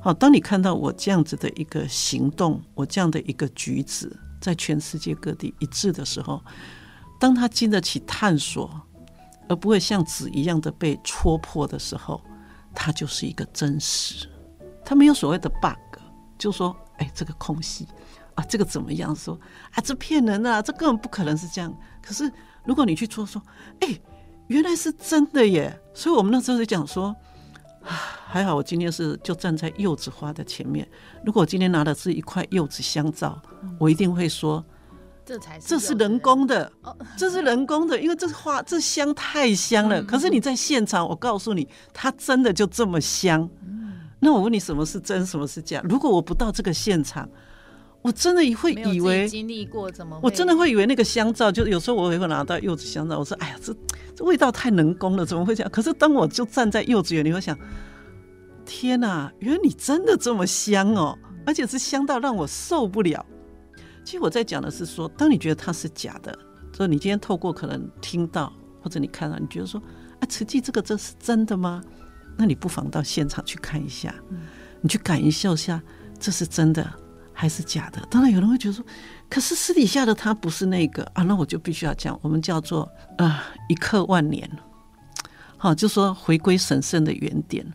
[0.00, 4.08] 好，当你看到我这样子的一个行动，我这样的一个举止，
[4.40, 6.40] 在全世界各地一致的时候，
[7.24, 8.70] 当他经得起探索，
[9.48, 12.20] 而不会像纸一样的被戳破的时候，
[12.74, 14.28] 它就是一个真实。
[14.84, 15.98] 它没有所谓的 bug，
[16.36, 17.88] 就说，哎，这个空隙
[18.34, 21.74] 啊，这个怎么样说啊，这骗人啊，这根本不可能是这样。
[22.02, 22.30] 可是
[22.66, 23.40] 如果你去戳说，
[23.80, 23.98] 哎。
[24.48, 25.74] 原来是真的耶！
[25.94, 27.16] 所以我们那时候就讲说，
[28.28, 30.86] 还好我今天是就站在柚子花的前面。
[31.24, 33.40] 如果我今天拿的是一块柚子香皂，
[33.80, 34.62] 我一定会说，
[35.24, 36.70] 这才是这是人工的，
[37.16, 40.02] 这是人工的，因为这花这香太香了。
[40.02, 43.48] 可是你在现场，我告诉你，它真的就这么香。
[44.20, 45.80] 那我问你，什么是真，什么是假？
[45.84, 47.28] 如果我不到这个现场。
[48.02, 50.20] 我真的会以为经历过怎么？
[50.22, 53.18] 我真的会以为那个香皂，就有时候我也会拿到柚子香皂。
[53.18, 53.74] 我说：“哎呀，这
[54.14, 57.58] 这味道太人工了，怎么会这样？”可是当我就站在柚子园，你会想
[58.66, 63.24] ：“天哪，原来你真的这么香哦，而且是香到让我受不了。”
[64.04, 66.38] 其实我在讲的是说，当你觉得它是假的，
[66.76, 69.82] 说你今天透过可能听到或者你看到，你觉得说
[70.20, 71.82] ：“啊，慈济这个这是真的吗？”
[72.36, 74.14] 那你不妨到现场去看一下，
[74.80, 75.82] 你去感受一下，
[76.20, 76.88] 这是真的。
[77.36, 78.00] 还是假的？
[78.08, 78.86] 当然有人会觉得说，
[79.28, 82.88] 可是私底下的他不是那个啊，那我就必须要讲，我们叫做
[83.18, 84.48] 啊一刻万年，
[85.56, 87.66] 好，就说回归神圣的原点。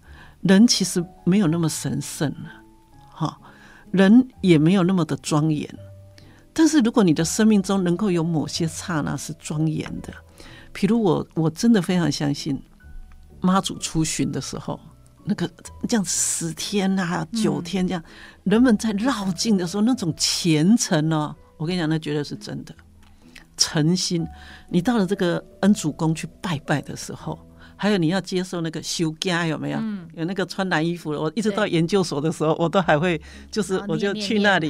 [0.44, 2.50] 人其实没有那么神圣了，
[3.10, 3.42] 好，
[3.92, 5.70] 人也没有那么的庄严。
[6.60, 10.14] 但是如果你的生命中能够有某些刹那是庄严的，
[10.74, 12.62] 譬如我，我真的非常相信
[13.40, 14.78] 妈祖出巡的时候。
[15.24, 15.50] 那个
[15.88, 18.04] 这样十天啊，九天这样，
[18.44, 22.76] 人们在绕境的时候，那种虔诚哦，我跟你讲，那绝对是真的，
[23.56, 24.28] 诚心。
[24.68, 27.40] 你到了这个恩主公去拜拜的时候。
[27.82, 29.80] 还有你要接受那个修家有没有？
[29.80, 31.20] 嗯、有那个穿蓝衣服的。
[31.22, 34.70] 我一直到研究所的时候，我都还会，就是我就去那里，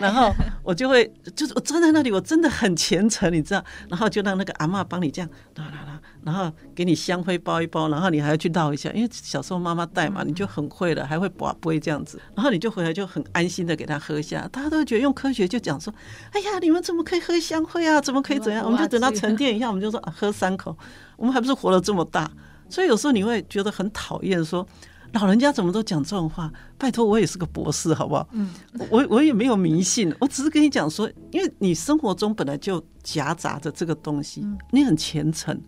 [0.00, 3.64] 然后我就会，就是我站在那里，我真的很虔诚，你知道？
[3.88, 14.48] 然后就让那个阿嬷帮你这样啦啦啦，然后给你香灰包一包，然后你还要去绕一下，因为小时候妈妈带嘛，你就很会了，还会把杯这样子，然后你就回来就很安心的给他喝下。
[14.50, 15.94] 大家都觉得用科学就讲说，
[16.32, 18.00] 哎呀，你们怎么可以喝香灰啊？
[18.00, 18.64] 怎么可以怎样？
[18.64, 20.76] 我们就等到沉淀一下，我们就说啊，喝三口，
[21.16, 22.28] 我们还不是活了这么大？
[22.68, 24.66] 所以有时候你会觉得很讨厌，说
[25.12, 26.52] 老人家怎么都讲这种话？
[26.76, 28.28] 拜托，我也是个博士，好不好？
[28.32, 28.50] 嗯，
[28.90, 35.58] 我我也没有迷信，我只是跟你讲说，因为你生活中本来就夹杂着这个东西，你很虔诚，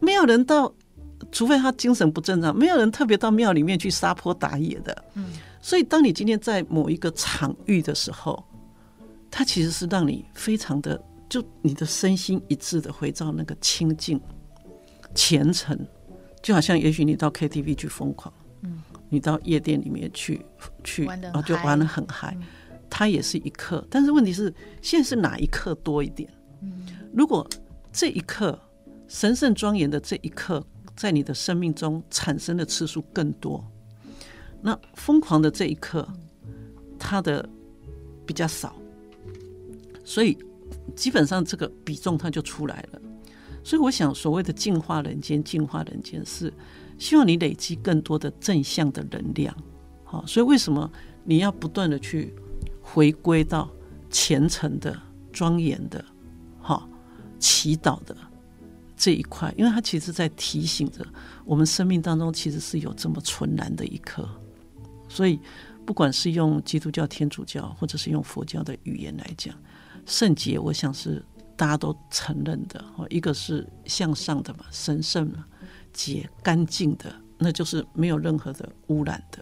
[0.00, 0.72] 没有人到，
[1.30, 5.04] 除非他精神不正常，没有人特别到庙里面去撒泼打野的。
[5.14, 5.26] 嗯，
[5.60, 8.42] 所以当你今天在某一个场域的时候，
[9.30, 14.18] 它其实是让你非常的，就你的身心一致的回到那个清净、
[15.14, 15.78] 虔诚。
[16.42, 20.44] 就好像，也许你到 KTV 去疯狂，嗯，你到夜店里面去
[20.82, 22.36] 去啊，就玩的很嗨，
[22.90, 23.86] 它也是一刻。
[23.88, 26.28] 但是问题是，现在是哪一刻多一点？
[26.60, 27.48] 嗯，如果
[27.92, 28.58] 这一刻
[29.06, 30.64] 神圣庄严的这一刻，
[30.96, 33.64] 在你的生命中产生的次数更多。
[34.60, 36.06] 那疯狂的这一刻，
[36.98, 37.48] 它的
[38.26, 38.74] 比较少，
[40.04, 40.36] 所以
[40.96, 43.00] 基本上这个比重它就出来了。
[43.64, 46.52] 所以我想，所谓的净化人间，净化人间是
[46.98, 49.56] 希望你累积更多的正向的能量。
[50.04, 50.90] 好，所以为什么
[51.24, 52.34] 你要不断的去
[52.80, 53.70] 回归到
[54.10, 55.00] 虔诚的、
[55.32, 56.04] 庄严的、
[56.60, 56.88] 好
[57.38, 58.16] 祈祷的
[58.96, 59.54] 这一块？
[59.56, 61.06] 因为它其实在提醒着
[61.44, 64.28] 我们生命当中其实是有这么纯然的一颗。
[65.08, 65.38] 所以，
[65.86, 69.54] 不管是用基督教、天主教，或者是用佛教的语言来讲，
[70.04, 71.24] 圣洁，我想是。
[71.62, 75.46] 大家都承认的，一个是向上的嘛，神圣嘛，
[75.92, 79.40] 洁干净的，那就是没有任何的污染的。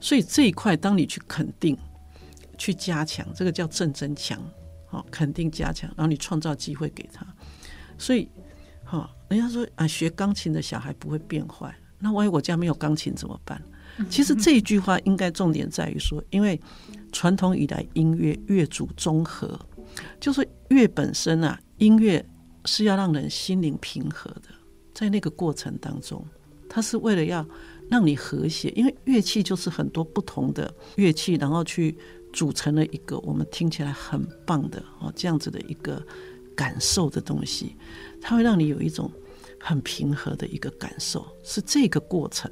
[0.00, 1.78] 所以这一块，当你去肯定、
[2.58, 4.42] 去加强，这个叫正增强，
[4.88, 7.24] 好，肯定加强，然后你创造机会给他。
[7.96, 8.28] 所以，
[8.84, 13.62] 哈，人家说啊，学钢琴的小孩不会变坏，那万一我家没有钢琴怎么办？
[14.10, 16.60] 其实这一句话应该重点在于说，因为
[17.12, 19.56] 传统以来音乐乐主综合。
[20.20, 22.24] 就是乐本身啊，音乐
[22.64, 24.48] 是要让人心灵平和的，
[24.94, 26.24] 在那个过程当中，
[26.68, 27.46] 它是为了要
[27.90, 31.98] 让你和谐，因为乐器就是很多不同的乐器，然后去
[32.32, 36.02] 组成了一个我们听起来很棒的哦这样子的一个
[36.56, 37.76] 感受的东西，
[38.20, 39.10] 它会让你有一种
[39.60, 42.50] 很平和的一个感受，是这个过程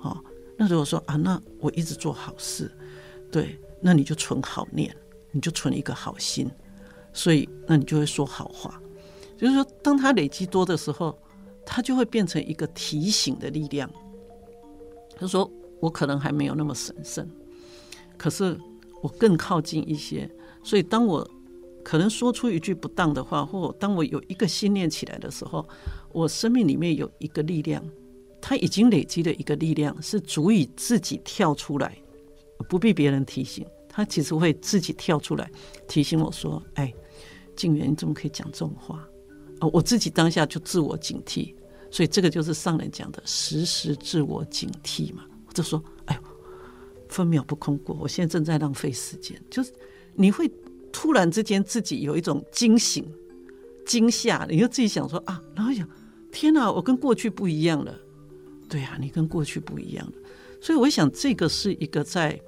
[0.00, 0.22] 哦。
[0.58, 2.70] 那如果说啊，那我一直做好事，
[3.30, 4.94] 对，那你就存好念，
[5.30, 6.50] 你就存一个好心。
[7.12, 8.80] 所以，那你就会说好话，
[9.36, 11.18] 就是说，当他累积多的时候，
[11.64, 13.90] 他就会变成一个提醒的力量。
[15.14, 15.48] 他说
[15.78, 17.28] ：“我可能还没有那么神圣，
[18.16, 18.58] 可是
[19.02, 20.28] 我更靠近一些。
[20.64, 21.28] 所以，当我
[21.84, 25.68] 可能说出一句不当的话，或当我有一个信念起来的时候，
[26.12, 27.84] 我生命里面有一个力量，
[28.40, 31.96] 他已经累积的一个力量，是足以自己跳出来，
[32.68, 35.50] 不必别人提醒，他其实会自己跳出来
[35.86, 36.92] 提醒我说：‘哎。’
[37.56, 39.06] 静原，你怎么可以讲这种话？
[39.60, 41.54] 哦，我自己当下就自我警惕，
[41.90, 45.24] 所以这个就是上人讲的时时自我警惕嘛。
[45.46, 46.22] 我就说，哎呦，
[47.08, 49.40] 分秒不空过，我现在正在浪费时间。
[49.50, 49.72] 就是
[50.14, 50.50] 你会
[50.90, 53.04] 突然之间自己有一种惊醒、
[53.86, 55.88] 惊吓，你就自己想说啊，然后想，
[56.32, 57.94] 天哪，我跟过去不一样了。
[58.68, 60.12] 对啊，你跟过去不一样了。
[60.60, 62.40] 所以我想，这个是一个在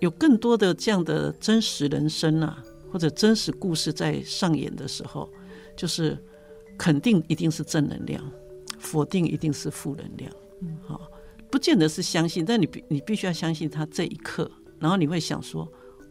[0.00, 2.62] 有更多的这样的真实人生啊。
[2.92, 5.26] 或者真实故事在上演的时候，
[5.74, 6.22] 就是
[6.78, 8.22] 肯定一定是正能量，
[8.78, 10.30] 否定一定是负能量。
[10.60, 11.10] 嗯，好，
[11.50, 15.66] 不见得是相信，但你必你必须要相信他这一刻，然后你会想说，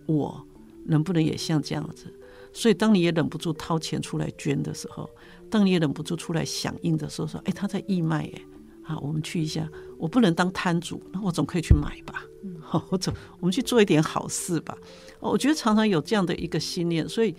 [0.08, 0.44] 我
[0.86, 2.12] 能不能也像这样子？
[2.52, 5.08] 所以当你也忍不住掏钱出来捐的时候，
[5.50, 8.42] 当你也忍不住出来响应的时候，说，哎，他在义卖，哎，
[8.84, 12.26] 啊，我们去一下，我不能当摊主，那我总可以去买吧。
[12.60, 14.78] 好，我总，我们去做一点好事吧。
[15.22, 17.36] 我觉得常常有这样的一个信念，所以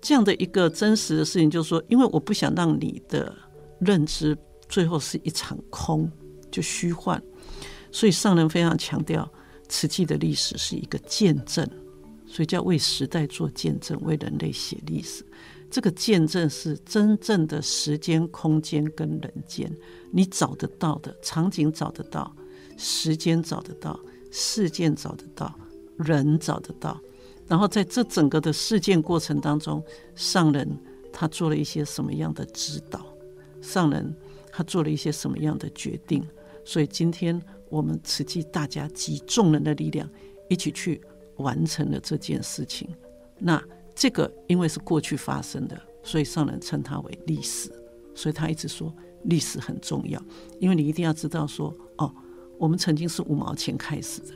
[0.00, 3.34] 这样的一个真实的事情，就是说，因为我不想让你的
[3.78, 4.36] 认知
[4.68, 6.10] 最后是一场空，
[6.50, 7.22] 就虚幻，
[7.92, 9.30] 所以上人非常强调，
[9.68, 11.68] 瓷器的历史是一个见证，
[12.26, 15.24] 所以叫为时代做见证，为人类写历史。
[15.70, 19.70] 这个见证是真正的时间、空间跟人间，
[20.12, 22.34] 你找得到的场景找得到，
[22.76, 23.98] 时间找得到。
[24.38, 25.58] 事件找得到，
[25.96, 27.00] 人找得到，
[27.48, 29.82] 然后在这整个的事件过程当中，
[30.14, 30.68] 上人
[31.12, 33.06] 他做了一些什么样的指导？
[33.60, 34.14] 上人
[34.50, 36.26] 他做了一些什么样的决定？
[36.64, 40.08] 所以今天我们慈济大家集众人的力量，
[40.48, 41.00] 一起去
[41.36, 42.88] 完成了这件事情。
[43.38, 43.62] 那
[43.94, 47.70] 这个因为是过去发生的，所以上人称它为历史。
[48.14, 50.22] 所以他一直说历史很重要，
[50.58, 52.12] 因为你一定要知道说哦。
[52.58, 54.32] 我们曾经是五毛钱开始的，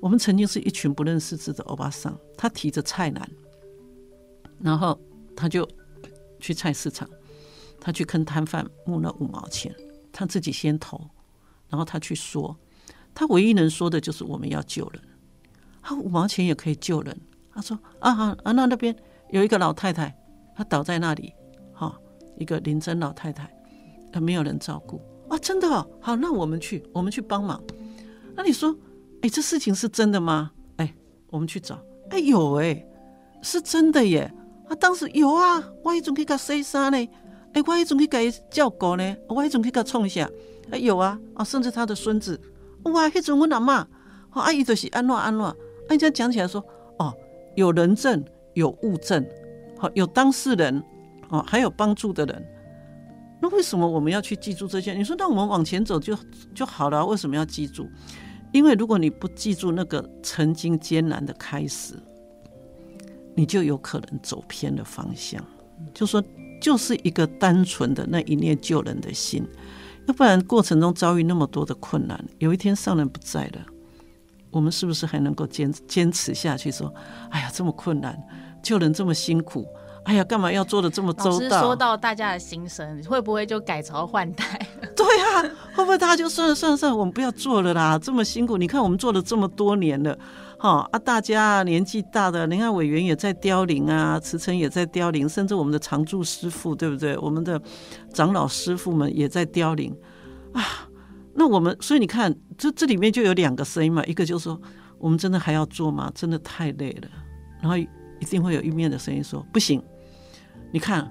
[0.00, 3.30] 我们曾经是一群不认识字的欧巴桑，他提着菜篮，
[4.60, 4.98] 然后
[5.34, 5.68] 他就
[6.38, 7.08] 去菜市场，
[7.80, 9.74] 他去跟摊贩募了五毛钱，
[10.12, 11.00] 他自己先投，
[11.68, 12.56] 然后他去说，
[13.14, 15.02] 他唯一能说的就是我们要救人，
[15.82, 17.18] 他五毛钱也可以救人。
[17.54, 18.94] 他说啊啊啊，那那边
[19.30, 20.12] 有一个老太太，
[20.56, 21.32] 她倒在那里，
[21.72, 21.96] 哈，
[22.36, 23.48] 一个临终老太太，
[24.12, 25.00] 她没有人照顾。
[25.28, 27.62] 啊，真的哦，好，那我们去，我们去帮忙。
[28.34, 28.76] 那你说，
[29.24, 30.50] 哎，这事情是真的吗？
[30.76, 30.94] 哎，
[31.30, 32.86] 我们去找，哎，有哎，
[33.40, 34.30] 是真的耶。
[34.68, 37.08] 啊，当时有啊，我一种可以给他塞沙呢，
[37.54, 40.28] 哎，我一种可以给他叫狗呢，我一种可以给他冲一下，
[40.70, 42.38] 哎，有啊，啊，甚至他的孙子，
[42.82, 43.88] 哇，那种我哪嘛，
[44.28, 45.56] 好，阿姨就是安诺安诺，
[45.88, 46.62] 哎，这样讲起来说，
[46.98, 47.10] 哦，
[47.56, 48.22] 有人证，
[48.52, 49.26] 有物证，
[49.78, 50.84] 好，有当事人，
[51.30, 52.46] 哦，还有帮助的人。
[53.40, 54.92] 那为什么我们要去记住这些？
[54.92, 56.14] 你说，那我们往前走就
[56.54, 57.88] 就好了，为什么要记住？
[58.54, 61.94] 因为如果你不记住那个曾经艰难的开始，
[63.34, 65.44] 你就有可能走偏了方向。
[65.92, 66.22] 就说，
[66.60, 69.44] 就是一个单纯的那一念救人的心，
[70.06, 73.66] 要不然过程中遭遇那么多的困难，有一天上人不在了，
[74.52, 76.70] 我们是不是还能够坚坚持下去？
[76.70, 76.94] 说，
[77.30, 78.16] 哎呀，这么困难，
[78.62, 79.66] 救人这么辛苦。
[80.04, 81.62] 哎呀，干嘛要做的这么周到？
[81.62, 84.44] 说到大家的心声，会不会就改朝换代？
[84.94, 85.42] 对啊，
[85.74, 87.98] 会不会大家就算了算了算了，我们不要做了啦？
[87.98, 90.16] 这么辛苦，你看我们做了这么多年了，
[90.58, 97.16] 哈啊，大家年纪大的，你看委员也在凋零啊，慈诚也在凋零，甚至我们的常住师傅，对不对？
[97.18, 97.60] 我们的
[98.12, 99.96] 长老师傅们也在凋零
[100.52, 100.62] 啊。
[101.32, 104.60] 那我们，所以你看，这这里面就有两个声音嘛，一个就是说，
[104.98, 106.12] 我们真的还要做吗？
[106.14, 107.08] 真的太累了。
[107.60, 109.82] 然后一定会有一面的声音说，不行。
[110.74, 111.08] 你看，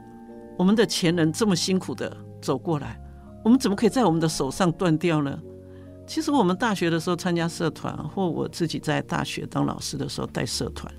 [0.57, 2.99] 我们的前人这么辛苦的走过来，
[3.45, 5.39] 我们怎么可以在我们的手上断掉呢？
[6.05, 10.93] 其实我们大学的时候参加社团，或我自己在大学当老师的时候带社团，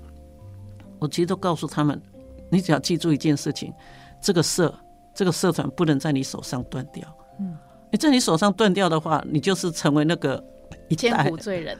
[0.97, 2.01] 我其实都告诉他们，
[2.49, 3.71] 你只要记住一件事情，
[4.19, 4.73] 这个社
[5.13, 7.07] 这个社团不能在你手上断掉。
[7.39, 7.55] 嗯，
[7.91, 10.43] 你在你手上断掉的话，你就是成为那个
[10.87, 11.77] 一千古罪人。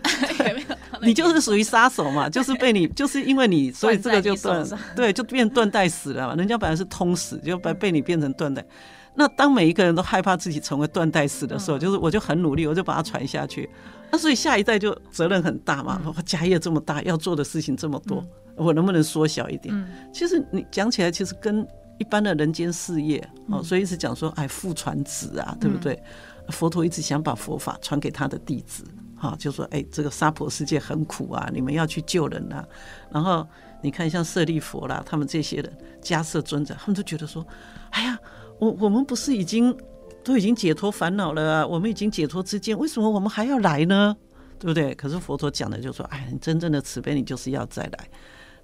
[1.02, 4.66] 你就是属于杀手嘛， 就是被你，就是因为你，所以这个就断，
[4.96, 6.36] 对，就变断代死了嘛。
[6.36, 8.66] 人家本来是通死，就被被你变成断代。
[9.14, 13.70] 那当每一个人都害怕自己成为断代死的时候，就是我就很努力，我就把它传下去。
[14.12, 18.24] 那所以下一代就责任很大嘛，家业这么大，要做的事情这么多，
[18.56, 19.74] 我能不能缩小一点？
[20.14, 21.66] 其实你讲起来，其实跟
[21.98, 26.02] 一般的人间事业哦，所以一直讲说，哎，父传子啊，对不对？
[26.50, 28.84] 佛陀一直想把佛法传给他的弟子。
[29.18, 32.64] 啊，就说哎，这个娑婆世界很苦啊，你们要去救人啊。
[33.10, 33.48] 然后
[33.82, 37.44] 你看，像舍利弗啦，他们这些人，迦叶尊者，他们都觉得说，
[37.92, 38.20] 哎呀，
[38.60, 39.76] 我我们不是已经
[40.24, 44.16] 都已经解脱烦恼了，我们已经解脱之见，为什么我们还要来呢？
[44.60, 44.94] 对不对？
[44.96, 48.10] 可是佛陀讲的就说，哎，你真正的慈悲，你就是要再来。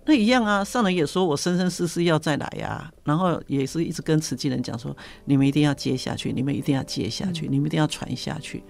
[0.06, 2.92] 那一样啊，上人也说我生生世世要再来呀，啊。
[3.04, 4.96] 然后也是一直跟慈济人讲说，
[5.26, 8.64] 你们一定要接下去，你们一定要接下去，你们一定要传下去。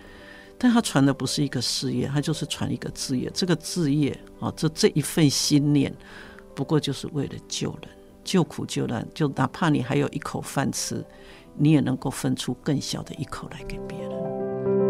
[0.57, 3.31] 但他传的不是一个事业，他就是传一个志业。
[3.33, 5.91] 这个志业啊，这这一份心念，
[6.53, 7.89] 不过就是为了救人，
[8.23, 9.07] 救苦救难。
[9.13, 11.03] 就哪怕你还有一口饭吃，
[11.57, 14.80] 你也能够分出更小的一口来给别人。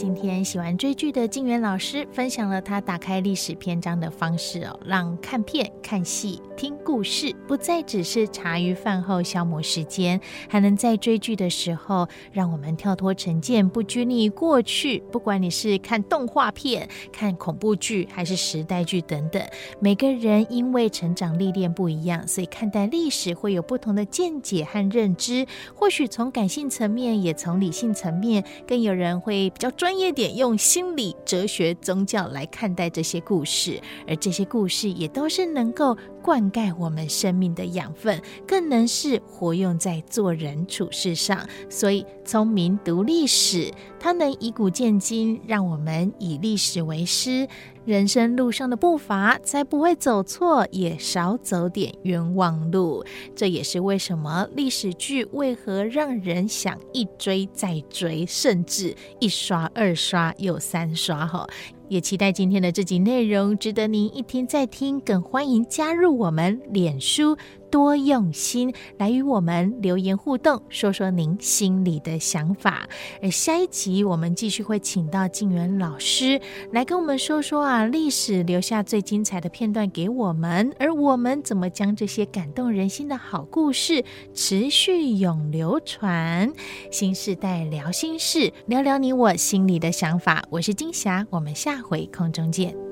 [0.00, 6.40] 今天喜欢追剧的静原老师分享了他打开历史篇章的方式哦，让看片、看戏。
[6.56, 15.02] 听故事不再只是茶余饭后消磨时间，还能在追剧的时候让我们跳脱成见，不拘泥过去。
[15.12, 19.42] 不管你是看动画片、看恐怖剧还是时代剧等等，
[19.80, 25.46] 每个人因为成长历练不一样，所以看待历史会有不同的见解和认知。
[25.74, 33.80] 或许从感性层面，也从理性层面，更有人会比较专专业点，用心理、哲学、宗教来看待这些故事。
[34.06, 36.40] 而这些故事也都是能够灌。
[36.52, 41.44] 溉我们生命的养分，更能是活用在做人处事上。
[41.68, 47.46] 所以，聪明读历史，它能以古鉴今，让我们以历史为师，
[47.84, 53.04] 人生路上的步伐才不会走错，也少走点冤枉路。
[53.36, 61.46] 这也是为什么历史剧为何让人想一追再追，甚至一刷二刷又三刷哈。
[61.88, 67.36] 也期待今天的这集内容值得您一听再听，更欢迎加入我们脸书
[67.70, 72.88] 多用心来与我们留言互动，说说您心里的想法。
[73.22, 76.40] 而下一集我们继续会请到静原老师
[76.72, 86.52] 来跟我们说说啊，历史留下最精彩的片段给我们，而我们怎么将这些感动人心的好故事持续永流传。
[86.90, 90.44] 新世代聊心事，聊聊你我心里的想法。
[90.50, 91.80] 我是金霞，我们下。
[91.80, 92.89] 回空中见。